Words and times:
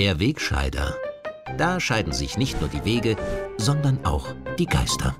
Der 0.00 0.18
Wegscheider. 0.18 0.96
Da 1.58 1.78
scheiden 1.78 2.14
sich 2.14 2.38
nicht 2.38 2.58
nur 2.58 2.70
die 2.70 2.86
Wege, 2.86 3.16
sondern 3.58 4.02
auch 4.06 4.34
die 4.58 4.64
Geister. 4.64 5.14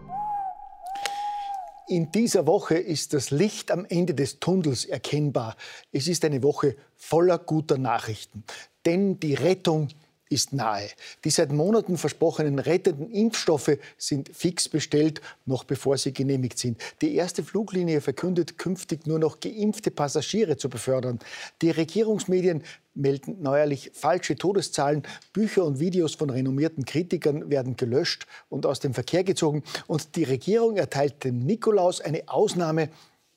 In 1.86 2.10
dieser 2.12 2.46
Woche 2.46 2.78
ist 2.78 3.12
das 3.12 3.30
Licht 3.30 3.72
am 3.72 3.84
Ende 3.84 4.14
des 4.14 4.40
Tunnels 4.40 4.86
erkennbar. 4.86 5.54
Es 5.92 6.08
ist 6.08 6.24
eine 6.24 6.42
Woche 6.42 6.76
voller 6.96 7.36
guter 7.36 7.76
Nachrichten. 7.76 8.42
Denn 8.86 9.20
die 9.20 9.34
Rettung 9.34 9.88
ist 10.30 10.52
nahe. 10.52 10.88
Die 11.24 11.30
seit 11.30 11.52
Monaten 11.52 11.98
versprochenen 11.98 12.58
rettenden 12.58 13.10
Impfstoffe 13.10 13.76
sind 13.98 14.30
fix 14.34 14.68
bestellt, 14.68 15.20
noch 15.44 15.64
bevor 15.64 15.98
sie 15.98 16.14
genehmigt 16.14 16.58
sind. 16.58 16.80
Die 17.02 17.14
erste 17.16 17.42
Fluglinie 17.42 18.00
verkündet, 18.00 18.56
künftig 18.56 19.06
nur 19.06 19.18
noch 19.18 19.40
geimpfte 19.40 19.90
Passagiere 19.90 20.56
zu 20.56 20.70
befördern. 20.70 21.18
Die 21.60 21.70
Regierungsmedien 21.70 22.62
melden 22.94 23.42
neuerlich 23.42 23.90
falsche 23.92 24.36
Todeszahlen. 24.36 25.02
Bücher 25.32 25.64
und 25.64 25.80
Videos 25.80 26.14
von 26.14 26.30
renommierten 26.30 26.84
Kritikern 26.84 27.50
werden 27.50 27.76
gelöscht 27.76 28.26
und 28.48 28.66
aus 28.66 28.80
dem 28.80 28.94
Verkehr 28.94 29.24
gezogen. 29.24 29.64
Und 29.88 30.16
die 30.16 30.24
Regierung 30.24 30.76
erteilt 30.76 31.24
dem 31.24 31.40
Nikolaus 31.40 32.00
eine 32.00 32.28
Ausnahme 32.28 32.88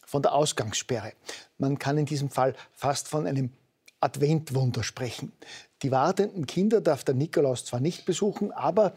von 0.06 0.22
der 0.22 0.36
Ausgangssperre. 0.36 1.14
Man 1.58 1.80
kann 1.80 1.98
in 1.98 2.06
diesem 2.06 2.30
Fall 2.30 2.54
fast 2.72 3.08
von 3.08 3.26
einem 3.26 3.50
Adventwunder 4.04 4.84
sprechen. 4.84 5.32
Die 5.82 5.92
wartenden 5.92 6.46
Kinder 6.46 6.82
darf 6.82 7.04
der 7.04 7.16
Nikolaus 7.16 7.66
zwar 7.66 7.80
nicht 7.80 8.06
besuchen, 8.06 8.52
aber 8.52 8.94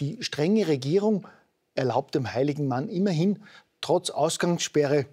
die 0.00 0.22
strenge 0.22 0.66
Regierung 0.66 1.26
erlaubt 1.74 2.14
dem 2.14 2.32
heiligen 2.32 2.66
Mann 2.66 2.88
immerhin, 2.88 3.42
trotz 3.80 4.10
Ausgangssperre 4.10 5.06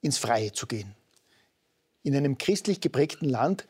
ins 0.00 0.18
Freie 0.18 0.52
zu 0.52 0.66
gehen. 0.66 0.94
In 2.02 2.14
einem 2.14 2.36
christlich 2.36 2.80
geprägten 2.80 3.28
Land 3.28 3.66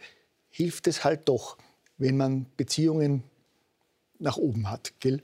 hilft 0.50 0.86
es 0.86 1.04
halt 1.04 1.28
doch, 1.28 1.56
wenn 1.98 2.16
man 2.16 2.46
Beziehungen 2.56 3.22
nach 4.18 4.36
oben 4.36 4.70
hat. 4.70 4.92
Gell? 4.98 5.22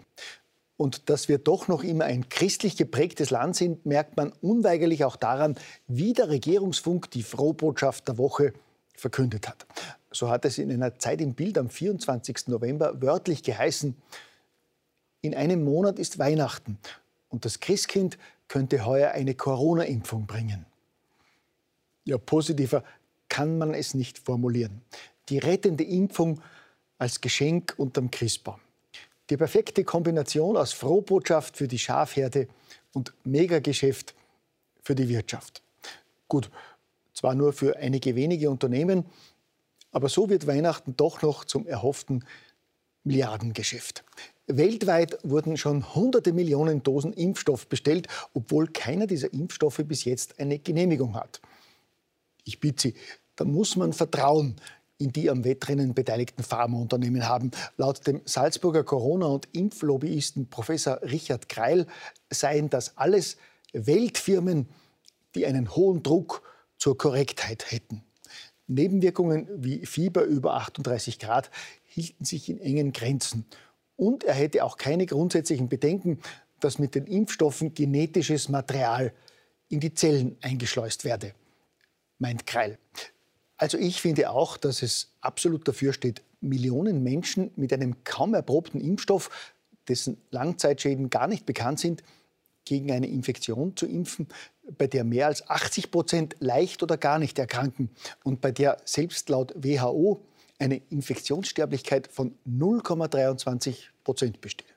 Und 0.76 1.10
dass 1.10 1.28
wir 1.28 1.38
doch 1.38 1.66
noch 1.66 1.82
immer 1.82 2.04
ein 2.04 2.28
christlich 2.28 2.76
geprägtes 2.76 3.30
Land 3.30 3.56
sind, 3.56 3.84
merkt 3.84 4.16
man 4.16 4.32
unweigerlich 4.40 5.04
auch 5.04 5.16
daran, 5.16 5.56
wie 5.88 6.12
der 6.12 6.28
Regierungsfunk 6.28 7.10
die 7.10 7.22
Frohbotschaft 7.22 8.06
der 8.08 8.18
Woche 8.18 8.52
verkündet 9.00 9.48
hat. 9.48 9.66
So 10.10 10.28
hat 10.28 10.44
es 10.44 10.58
in 10.58 10.70
einer 10.70 10.98
Zeit 10.98 11.20
im 11.20 11.34
Bild 11.34 11.58
am 11.58 11.68
24. 11.68 12.48
November 12.48 13.00
wörtlich 13.00 13.42
geheißen, 13.42 13.96
in 15.22 15.34
einem 15.34 15.64
Monat 15.64 15.98
ist 15.98 16.18
Weihnachten 16.18 16.78
und 17.28 17.44
das 17.44 17.60
Christkind 17.60 18.18
könnte 18.48 18.86
heuer 18.86 19.10
eine 19.12 19.34
Corona-Impfung 19.34 20.26
bringen. 20.26 20.64
Ja, 22.04 22.16
positiver 22.18 22.82
kann 23.28 23.58
man 23.58 23.74
es 23.74 23.94
nicht 23.94 24.18
formulieren. 24.18 24.80
Die 25.28 25.38
rettende 25.38 25.84
Impfung 25.84 26.40
als 26.98 27.20
Geschenk 27.20 27.74
unterm 27.76 28.10
Christbaum. 28.10 28.58
Die 29.28 29.36
perfekte 29.36 29.84
Kombination 29.84 30.56
aus 30.56 30.72
Frohbotschaft 30.72 31.56
für 31.56 31.68
die 31.68 31.78
Schafherde 31.78 32.48
und 32.92 33.12
Megageschäft 33.24 34.14
für 34.82 34.94
die 34.94 35.08
Wirtschaft. 35.08 35.62
Gut, 36.26 36.50
zwar 37.20 37.34
nur 37.34 37.52
für 37.52 37.76
einige 37.76 38.16
wenige 38.16 38.48
Unternehmen, 38.48 39.04
aber 39.92 40.08
so 40.08 40.30
wird 40.30 40.46
Weihnachten 40.46 40.96
doch 40.96 41.20
noch 41.20 41.44
zum 41.44 41.66
erhofften 41.66 42.24
Milliardengeschäft. 43.04 44.04
Weltweit 44.46 45.18
wurden 45.22 45.58
schon 45.58 45.94
hunderte 45.94 46.32
Millionen 46.32 46.82
Dosen 46.82 47.12
Impfstoff 47.12 47.66
bestellt, 47.66 48.08
obwohl 48.32 48.68
keiner 48.68 49.06
dieser 49.06 49.34
Impfstoffe 49.34 49.82
bis 49.84 50.04
jetzt 50.06 50.40
eine 50.40 50.58
Genehmigung 50.58 51.14
hat. 51.14 51.42
Ich 52.44 52.58
bitte 52.58 52.88
Sie, 52.88 52.94
da 53.36 53.44
muss 53.44 53.76
man 53.76 53.92
Vertrauen 53.92 54.56
in 54.96 55.12
die 55.12 55.28
am 55.28 55.44
Wettrennen 55.44 55.92
beteiligten 55.92 56.42
Pharmaunternehmen 56.42 57.28
haben. 57.28 57.50
Laut 57.76 58.06
dem 58.06 58.22
Salzburger 58.24 58.82
Corona- 58.82 59.26
und 59.26 59.46
Impflobbyisten 59.52 60.48
Professor 60.48 61.02
Richard 61.02 61.50
Kreil 61.50 61.86
seien 62.30 62.70
das 62.70 62.96
alles 62.96 63.36
Weltfirmen, 63.74 64.68
die 65.34 65.44
einen 65.44 65.76
hohen 65.76 66.02
Druck 66.02 66.42
zur 66.80 66.98
Korrektheit 66.98 67.70
hätten. 67.70 68.02
Nebenwirkungen 68.66 69.46
wie 69.54 69.84
Fieber 69.84 70.22
über 70.22 70.54
38 70.54 71.18
Grad 71.18 71.50
hielten 71.84 72.24
sich 72.24 72.48
in 72.48 72.58
engen 72.58 72.92
Grenzen. 72.92 73.44
Und 73.96 74.24
er 74.24 74.34
hätte 74.34 74.64
auch 74.64 74.76
keine 74.78 75.06
grundsätzlichen 75.06 75.68
Bedenken, 75.68 76.20
dass 76.58 76.78
mit 76.78 76.94
den 76.94 77.06
Impfstoffen 77.06 77.74
genetisches 77.74 78.48
Material 78.48 79.12
in 79.68 79.80
die 79.80 79.92
Zellen 79.92 80.36
eingeschleust 80.40 81.04
werde, 81.04 81.34
meint 82.18 82.46
Kreil. 82.46 82.78
Also 83.56 83.76
ich 83.76 84.00
finde 84.00 84.30
auch, 84.30 84.56
dass 84.56 84.82
es 84.82 85.12
absolut 85.20 85.68
dafür 85.68 85.92
steht, 85.92 86.22
Millionen 86.40 87.02
Menschen 87.02 87.50
mit 87.56 87.72
einem 87.74 88.02
kaum 88.04 88.32
erprobten 88.32 88.80
Impfstoff, 88.80 89.28
dessen 89.86 90.16
Langzeitschäden 90.30 91.10
gar 91.10 91.26
nicht 91.26 91.44
bekannt 91.44 91.78
sind, 91.78 92.02
gegen 92.70 92.92
eine 92.92 93.08
Infektion 93.08 93.76
zu 93.76 93.84
impfen, 93.84 94.28
bei 94.78 94.86
der 94.86 95.02
mehr 95.02 95.26
als 95.26 95.50
80 95.50 95.90
Prozent 95.90 96.36
leicht 96.38 96.84
oder 96.84 96.96
gar 96.96 97.18
nicht 97.18 97.36
erkranken 97.36 97.90
und 98.22 98.40
bei 98.40 98.52
der 98.52 98.76
selbst 98.84 99.28
laut 99.28 99.52
WHO 99.56 100.20
eine 100.60 100.80
Infektionssterblichkeit 100.88 102.06
von 102.06 102.36
0,23 102.48 103.74
Prozent 104.04 104.40
besteht. 104.40 104.72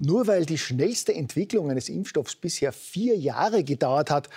Nur 0.00 0.26
weil 0.26 0.46
die 0.46 0.58
schnellste 0.58 1.14
Entwicklung 1.14 1.70
eines 1.70 1.88
Impfstoffs 1.88 2.34
bisher 2.34 2.72
vier 2.72 3.16
Jahre 3.16 3.62
gedauert 3.62 4.10
hat, 4.10 4.28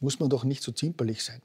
muss 0.00 0.18
man 0.18 0.28
doch 0.28 0.42
nicht 0.42 0.64
so 0.64 0.72
zimperlich 0.72 1.22
sein. 1.22 1.42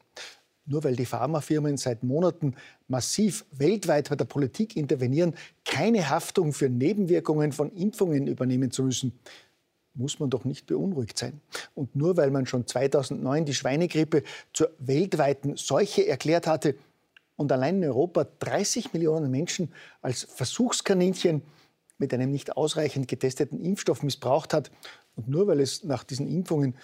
Nur 0.66 0.84
weil 0.84 0.96
die 0.96 1.06
Pharmafirmen 1.06 1.78
seit 1.78 2.02
Monaten 2.02 2.56
massiv 2.88 3.46
weltweit 3.52 4.10
bei 4.10 4.16
der 4.16 4.26
Politik 4.26 4.76
intervenieren, 4.76 5.36
keine 5.64 6.10
Haftung 6.10 6.54
für 6.54 6.70
Nebenwirkungen 6.70 7.52
von 7.52 7.72
Impfungen 7.72 8.26
übernehmen 8.26 8.72
zu 8.72 8.84
müssen, 8.84 9.14
muss 9.98 10.20
man 10.20 10.30
doch 10.30 10.46
nicht 10.46 10.68
beunruhigt 10.68 11.18
sein. 11.18 11.42
Und 11.76 11.96
nur 11.96 12.18
weil 12.18 12.32
man 12.32 12.46
schon 12.46 12.68
2009 12.68 13.46
die 13.46 13.54
Schweinegrippe 13.54 14.24
zur 14.54 14.72
weltweiten 14.80 15.58
Seuche 15.58 16.08
erklärt 16.08 16.48
hatte 16.48 16.76
und 17.36 17.52
allein 17.52 17.78
in 17.78 17.90
Europa 17.90 18.28
30 18.40 18.94
Millionen 18.94 19.32
Menschen 19.32 19.72
als 20.02 20.24
Versuchskaninchen 20.24 21.42
mit 21.98 22.14
einem 22.14 22.32
nicht 22.32 22.56
ausreichend 22.56 23.08
getesteten 23.08 23.60
Impfstoff 23.60 24.04
missbraucht 24.04 24.54
hat 24.54 24.72
und 25.16 25.28
nur 25.28 25.48
weil 25.48 25.60
es 25.60 25.84
nach 25.84 26.04
diesen 26.04 26.28
Impfungen 26.28 26.76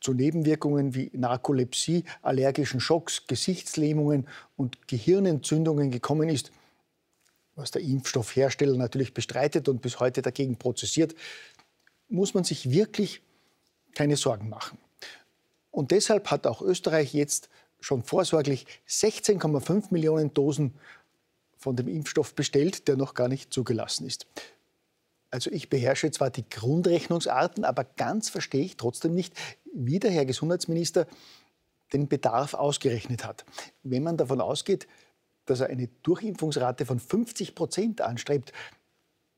zu 0.00 0.12
Nebenwirkungen 0.12 0.94
wie 0.94 1.10
Narkolepsie, 1.14 2.04
allergischen 2.20 2.78
Schocks, 2.78 3.26
Gesichtslähmungen 3.26 4.28
und 4.56 4.86
Gehirnentzündungen 4.86 5.90
gekommen 5.90 6.28
ist, 6.28 6.52
was 7.56 7.70
der 7.70 7.82
Impfstoffhersteller 7.82 8.76
natürlich 8.76 9.14
bestreitet 9.14 9.68
und 9.68 9.80
bis 9.80 10.00
heute 10.00 10.20
dagegen 10.20 10.56
prozessiert, 10.56 11.14
muss 12.14 12.32
man 12.32 12.44
sich 12.44 12.70
wirklich 12.70 13.22
keine 13.94 14.16
Sorgen 14.16 14.48
machen. 14.48 14.78
Und 15.70 15.90
deshalb 15.90 16.30
hat 16.30 16.46
auch 16.46 16.62
Österreich 16.62 17.12
jetzt 17.12 17.48
schon 17.80 18.02
vorsorglich 18.02 18.66
16,5 18.88 19.86
Millionen 19.90 20.32
Dosen 20.32 20.74
von 21.58 21.76
dem 21.76 21.88
Impfstoff 21.88 22.34
bestellt, 22.34 22.88
der 22.88 22.96
noch 22.96 23.14
gar 23.14 23.28
nicht 23.28 23.52
zugelassen 23.52 24.06
ist. 24.06 24.26
Also 25.30 25.50
ich 25.50 25.68
beherrsche 25.68 26.10
zwar 26.12 26.30
die 26.30 26.48
Grundrechnungsarten, 26.48 27.64
aber 27.64 27.82
ganz 27.82 28.28
verstehe 28.28 28.64
ich 28.64 28.76
trotzdem 28.76 29.14
nicht, 29.14 29.34
wie 29.74 29.98
der 29.98 30.12
Herr 30.12 30.24
Gesundheitsminister 30.24 31.08
den 31.92 32.08
Bedarf 32.08 32.54
ausgerechnet 32.54 33.24
hat. 33.24 33.44
Wenn 33.82 34.04
man 34.04 34.16
davon 34.16 34.40
ausgeht, 34.40 34.86
dass 35.46 35.60
er 35.60 35.66
eine 35.66 35.88
Durchimpfungsrate 36.04 36.86
von 36.86 37.00
50 37.00 37.56
Prozent 37.56 38.00
anstrebt, 38.00 38.52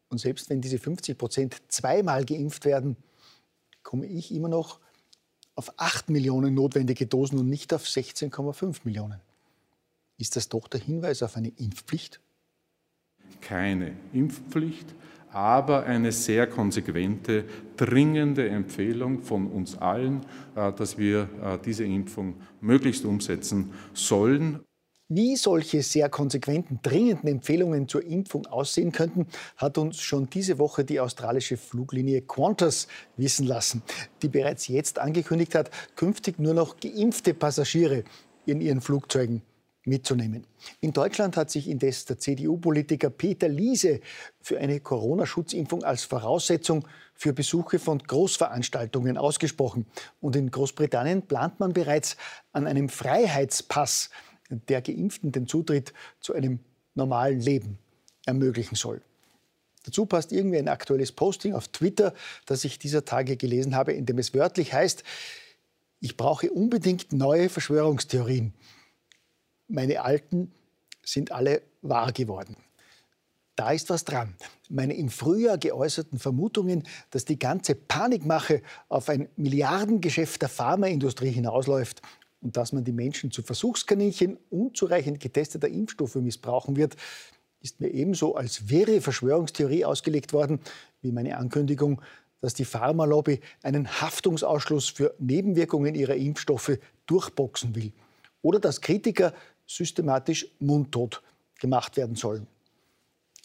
und 0.08 0.18
selbst 0.18 0.50
wenn 0.50 0.60
diese 0.60 0.78
50 0.78 1.18
Prozent 1.18 1.62
zweimal 1.68 2.24
geimpft 2.24 2.64
werden, 2.64 2.96
komme 3.82 4.06
ich 4.06 4.32
immer 4.34 4.48
noch 4.48 4.80
auf 5.54 5.72
8 5.78 6.10
Millionen 6.10 6.54
notwendige 6.54 7.06
Dosen 7.06 7.38
und 7.38 7.48
nicht 7.48 7.72
auf 7.72 7.84
16,5 7.84 8.80
Millionen. 8.84 9.20
Ist 10.18 10.36
das 10.36 10.48
doch 10.48 10.68
der 10.68 10.80
Hinweis 10.80 11.22
auf 11.22 11.36
eine 11.36 11.48
Impfpflicht? 11.48 12.20
Keine 13.40 13.92
Impfpflicht, 14.12 14.94
aber 15.30 15.84
eine 15.84 16.12
sehr 16.12 16.46
konsequente, 16.46 17.44
dringende 17.76 18.48
Empfehlung 18.48 19.22
von 19.22 19.50
uns 19.50 19.76
allen, 19.76 20.24
äh, 20.54 20.72
dass 20.72 20.96
wir 20.96 21.28
äh, 21.42 21.58
diese 21.64 21.84
Impfung 21.84 22.36
möglichst 22.60 23.04
umsetzen 23.04 23.72
sollen. 23.92 24.60
Wie 25.08 25.36
solche 25.36 25.84
sehr 25.84 26.08
konsequenten, 26.08 26.80
dringenden 26.82 27.28
Empfehlungen 27.28 27.86
zur 27.86 28.04
Impfung 28.04 28.44
aussehen 28.46 28.90
könnten, 28.90 29.28
hat 29.56 29.78
uns 29.78 30.00
schon 30.00 30.28
diese 30.28 30.58
Woche 30.58 30.84
die 30.84 30.98
australische 30.98 31.56
Fluglinie 31.56 32.22
Qantas 32.22 32.88
wissen 33.16 33.46
lassen, 33.46 33.84
die 34.22 34.28
bereits 34.28 34.66
jetzt 34.66 34.98
angekündigt 34.98 35.54
hat, 35.54 35.70
künftig 35.94 36.40
nur 36.40 36.54
noch 36.54 36.80
geimpfte 36.80 37.34
Passagiere 37.34 38.02
in 38.46 38.60
ihren 38.60 38.80
Flugzeugen 38.80 39.42
mitzunehmen. 39.84 40.44
In 40.80 40.92
Deutschland 40.92 41.36
hat 41.36 41.52
sich 41.52 41.68
indes 41.68 42.04
der 42.06 42.18
CDU-Politiker 42.18 43.08
Peter 43.08 43.48
Liese 43.48 44.00
für 44.40 44.58
eine 44.58 44.80
Corona-Schutzimpfung 44.80 45.84
als 45.84 46.02
Voraussetzung 46.02 46.84
für 47.14 47.32
Besuche 47.32 47.78
von 47.78 48.00
Großveranstaltungen 48.00 49.16
ausgesprochen. 49.16 49.86
Und 50.20 50.34
in 50.34 50.50
Großbritannien 50.50 51.22
plant 51.22 51.60
man 51.60 51.72
bereits 51.72 52.16
an 52.52 52.66
einem 52.66 52.88
Freiheitspass 52.88 54.10
der 54.50 54.82
Geimpften 54.82 55.32
den 55.32 55.46
Zutritt 55.46 55.92
zu 56.20 56.34
einem 56.34 56.60
normalen 56.94 57.40
Leben 57.40 57.78
ermöglichen 58.24 58.76
soll. 58.76 59.02
Dazu 59.84 60.04
passt 60.04 60.32
irgendwie 60.32 60.58
ein 60.58 60.68
aktuelles 60.68 61.12
Posting 61.12 61.54
auf 61.54 61.68
Twitter, 61.68 62.12
das 62.44 62.64
ich 62.64 62.78
dieser 62.78 63.04
Tage 63.04 63.36
gelesen 63.36 63.76
habe, 63.76 63.92
in 63.92 64.04
dem 64.04 64.18
es 64.18 64.34
wörtlich 64.34 64.72
heißt, 64.72 65.04
ich 66.00 66.16
brauche 66.16 66.50
unbedingt 66.50 67.12
neue 67.12 67.48
Verschwörungstheorien. 67.48 68.52
Meine 69.68 70.02
alten 70.02 70.52
sind 71.04 71.32
alle 71.32 71.62
wahr 71.82 72.12
geworden. 72.12 72.56
Da 73.54 73.70
ist 73.70 73.88
was 73.88 74.04
dran. 74.04 74.34
Meine 74.68 74.94
im 74.94 75.08
Frühjahr 75.08 75.56
geäußerten 75.56 76.18
Vermutungen, 76.18 76.86
dass 77.10 77.24
die 77.24 77.38
ganze 77.38 77.74
Panikmache 77.74 78.62
auf 78.88 79.08
ein 79.08 79.28
Milliardengeschäft 79.36 80.42
der 80.42 80.50
Pharmaindustrie 80.50 81.30
hinausläuft 81.30 82.02
und 82.40 82.56
dass 82.56 82.72
man 82.72 82.84
die 82.84 82.92
Menschen 82.92 83.30
zu 83.30 83.42
Versuchskaninchen 83.42 84.38
unzureichend 84.50 85.20
getesteter 85.20 85.68
Impfstoffe 85.68 86.16
missbrauchen 86.16 86.76
wird, 86.76 86.96
ist 87.60 87.80
mir 87.80 87.88
ebenso 87.88 88.34
als 88.36 88.68
wirre 88.68 89.00
Verschwörungstheorie 89.00 89.84
ausgelegt 89.84 90.32
worden 90.32 90.60
wie 91.02 91.12
meine 91.12 91.36
Ankündigung, 91.36 92.00
dass 92.40 92.54
die 92.54 92.64
Pharmalobby 92.64 93.40
einen 93.62 93.88
Haftungsausschluss 93.88 94.88
für 94.88 95.14
Nebenwirkungen 95.18 95.94
ihrer 95.94 96.14
Impfstoffe 96.14 96.78
durchboxen 97.06 97.74
will 97.74 97.92
oder 98.42 98.60
dass 98.60 98.80
Kritiker 98.80 99.32
systematisch 99.66 100.46
mundtot 100.60 101.22
gemacht 101.58 101.96
werden 101.96 102.14
sollen. 102.14 102.46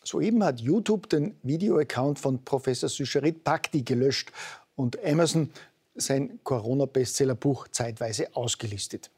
Soeben 0.03 0.43
hat 0.43 0.59
YouTube 0.59 1.09
den 1.09 1.35
Videoaccount 1.43 2.19
von 2.19 2.43
Professor 2.43 2.89
Susharit 2.89 3.43
Bhakti 3.43 3.83
gelöscht 3.83 4.31
und 4.75 5.03
Amazon 5.03 5.49
sein 5.95 6.39
Corona-Bestsellerbuch 6.43 7.67
zeitweise 7.69 8.35
ausgelistet. 8.35 9.11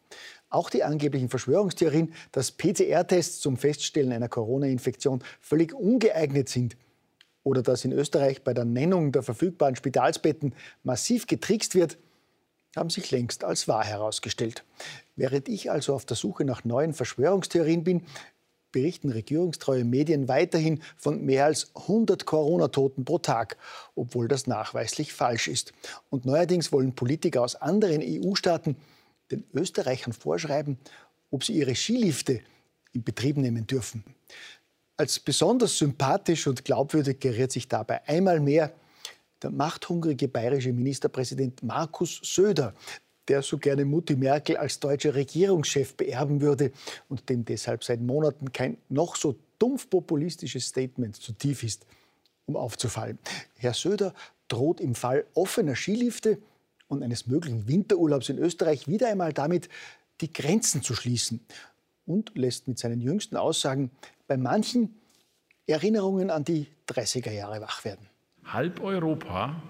Auch 0.50 0.70
die 0.70 0.84
angeblichen 0.84 1.30
Verschwörungstheorien, 1.30 2.14
dass 2.32 2.52
PCR-Tests 2.52 3.40
zum 3.40 3.58
Feststellen 3.58 4.12
einer 4.12 4.30
Corona-Infektion 4.30 5.24
völlig 5.40 5.74
ungeeignet 5.74 6.50
sind 6.50 6.78
oder 7.44 7.62
dass 7.62 7.86
in 7.86 7.92
Österreich 7.92 8.44
bei 8.44 8.54
der 8.54 8.66
Nennung 8.66 9.12
der 9.12 9.24
verfügbaren 9.24 9.76
Spitalsbetten 9.76 10.54
massiv 10.84 11.28
getrickst 11.28 11.76
wird, 11.76 11.98
haben 12.76 12.90
sich 12.90 13.12
längst 13.12 13.44
als 13.44 13.68
wahr 13.68 13.84
herausgestellt. 13.84 14.64
Während 15.16 15.48
ich 15.48 15.70
also 15.70 15.94
auf 15.94 16.06
der 16.06 16.18
Suche 16.18 16.44
nach 16.44 16.64
neuen 16.64 16.94
Verschwörungstheorien 16.94 17.84
bin, 17.84 18.04
berichten 18.74 19.10
regierungstreue 19.10 19.86
Medien 19.86 20.28
weiterhin 20.28 20.82
von 20.98 21.24
mehr 21.24 21.46
als 21.46 21.72
100 21.76 22.26
Corona-Toten 22.26 23.06
pro 23.06 23.20
Tag, 23.20 23.56
obwohl 23.96 24.28
das 24.28 24.48
nachweislich 24.48 25.14
falsch 25.14 25.48
ist. 25.48 25.72
Und 26.10 26.26
neuerdings 26.26 26.74
wollen 26.74 26.94
Politiker 26.94 27.42
aus 27.42 27.56
anderen 27.56 28.02
EU-Staaten 28.04 28.76
den 29.32 29.46
Österreichern 29.54 30.12
vorschreiben, 30.12 30.78
ob 31.32 31.46
sie 31.46 31.54
ihre 31.54 31.76
Skilifte 31.76 32.42
in 32.92 33.04
Betrieb 33.04 33.38
nehmen 33.38 33.66
dürfen. 33.66 34.04
Als 34.98 35.20
besonders 35.20 35.78
sympathisch 35.78 36.46
und 36.48 36.66
glaubwürdig 36.66 37.20
geriert 37.20 37.52
sich 37.52 37.68
dabei 37.68 38.06
einmal 38.08 38.40
mehr 38.40 38.74
der 39.42 39.50
machthungrige 39.50 40.28
bayerische 40.28 40.72
Ministerpräsident 40.72 41.64
Markus 41.64 42.20
Söder, 42.24 42.74
der 43.28 43.42
so 43.42 43.58
gerne 43.58 43.86
Mutti 43.86 44.16
Merkel 44.16 44.58
als 44.58 44.80
deutscher 44.80 45.16
Regierungschef 45.16 45.96
beerben 45.96 46.42
würde 46.42 46.72
und 47.10 47.30
dem 47.30 47.46
deshalb 47.46 47.84
seit 47.84 48.02
Monaten 48.02 48.52
kein 48.52 48.78
noch 48.90 49.16
so 49.16 49.36
dumpf 49.60 49.90
populistisches 49.90 50.68
Statement 50.68 51.16
zu 51.16 51.34
tief 51.34 51.64
ist, 51.64 51.86
um 52.46 52.56
aufzufallen. 52.56 53.18
Herr 53.58 53.74
Söder 53.74 54.14
droht 54.48 54.82
im 54.82 54.96
Fall 54.96 55.26
offener 55.34 55.76
Skilifte 55.76 56.38
und 56.88 57.02
eines 57.02 57.28
möglichen 57.28 57.68
Winterurlaubs 57.68 58.30
in 58.30 58.38
Österreich 58.38 58.88
wieder 58.88 59.08
einmal 59.10 59.34
damit, 59.34 59.70
die 60.22 60.32
Grenzen 60.32 60.84
zu 60.84 60.94
schließen 60.94 61.40
und 62.06 62.32
lässt 62.36 62.68
mit 62.68 62.78
seinen 62.78 63.00
jüngsten 63.00 63.38
Aussagen 63.38 63.90
bei 64.28 64.38
manchen 64.38 64.96
Erinnerungen 65.66 66.30
an 66.30 66.44
die 66.44 66.68
30er 66.90 67.32
Jahre 67.32 67.62
wach 67.62 67.86
werden. 67.86 68.10
Halb 68.46 68.82
Europa 68.82 69.62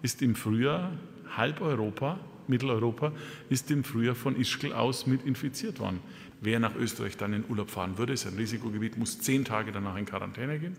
ist 0.00 0.22
im 0.22 0.34
Frühjahr, 0.34 0.98
halb 1.36 1.60
Europa 1.60 2.18
Mitteleuropa 2.48 3.12
ist 3.48 3.70
im 3.70 3.84
Frühjahr 3.84 4.14
von 4.14 4.38
Ischgl 4.38 4.72
aus 4.72 5.06
mit 5.06 5.24
infiziert 5.24 5.78
worden. 5.80 6.00
Wer 6.40 6.58
nach 6.58 6.74
Österreich 6.74 7.16
dann 7.16 7.32
in 7.32 7.44
Urlaub 7.48 7.70
fahren 7.70 7.98
würde, 7.98 8.12
ist 8.12 8.26
ein 8.26 8.34
Risikogebiet, 8.34 8.98
muss 8.98 9.20
zehn 9.20 9.44
Tage 9.44 9.70
danach 9.70 9.96
in 9.96 10.06
Quarantäne 10.06 10.58
gehen. 10.58 10.76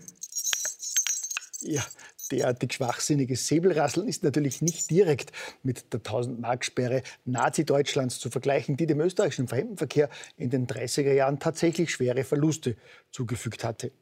Ja, 1.60 1.82
derartig 2.30 2.74
schwachsinniges 2.74 3.46
Säbelrasseln 3.46 4.06
ist 4.06 4.22
natürlich 4.22 4.60
nicht 4.60 4.90
direkt 4.90 5.32
mit 5.62 5.92
der 5.94 6.00
1000-Mark-Sperre 6.00 7.02
Nazi-Deutschlands 7.24 8.18
zu 8.18 8.28
vergleichen, 8.28 8.76
die 8.76 8.86
dem 8.86 9.00
österreichischen 9.00 9.48
Fremdenverkehr 9.48 10.10
in 10.36 10.50
den 10.50 10.66
30er 10.66 11.14
Jahren 11.14 11.38
tatsächlich 11.38 11.90
schwere 11.90 12.24
Verluste 12.24 12.76
zugefügt 13.10 13.64
hatte. 13.64 13.92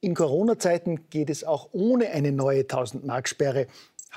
In 0.00 0.14
Corona-Zeiten 0.14 1.08
geht 1.10 1.30
es 1.30 1.42
auch 1.42 1.70
ohne 1.72 2.10
eine 2.10 2.30
neue 2.30 2.62
1000-Mark-Sperre, 2.62 3.66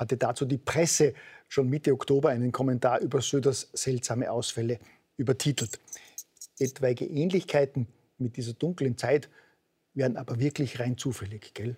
hatte 0.00 0.16
dazu 0.16 0.46
die 0.46 0.58
Presse 0.58 1.14
schon 1.46 1.68
Mitte 1.68 1.92
Oktober 1.92 2.30
einen 2.30 2.50
Kommentar 2.50 3.00
über 3.00 3.20
Söders 3.20 3.68
seltsame 3.74 4.30
Ausfälle 4.30 4.80
übertitelt. 5.16 5.78
Etwaige 6.58 7.04
Ähnlichkeiten 7.04 7.86
mit 8.18 8.36
dieser 8.36 8.54
dunklen 8.54 8.96
Zeit 8.96 9.28
wären 9.94 10.16
aber 10.16 10.40
wirklich 10.40 10.80
rein 10.80 10.96
zufällig, 10.96 11.52
gell? 11.54 11.76